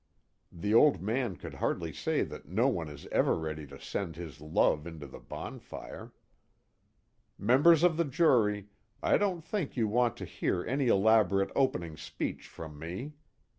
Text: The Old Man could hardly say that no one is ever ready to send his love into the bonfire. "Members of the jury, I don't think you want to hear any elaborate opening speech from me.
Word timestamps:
The 0.51 0.73
Old 0.73 0.99
Man 0.99 1.35
could 1.35 1.53
hardly 1.53 1.93
say 1.93 2.23
that 2.23 2.47
no 2.47 2.67
one 2.67 2.89
is 2.89 3.05
ever 3.11 3.35
ready 3.37 3.67
to 3.67 3.79
send 3.79 4.15
his 4.15 4.41
love 4.41 4.87
into 4.87 5.05
the 5.05 5.19
bonfire. 5.19 6.11
"Members 7.37 7.83
of 7.83 7.97
the 7.97 8.05
jury, 8.05 8.69
I 9.03 9.19
don't 9.19 9.43
think 9.45 9.77
you 9.77 9.87
want 9.87 10.17
to 10.17 10.25
hear 10.25 10.65
any 10.65 10.87
elaborate 10.87 11.51
opening 11.55 11.97
speech 11.97 12.47
from 12.47 12.79
me. 12.79 13.13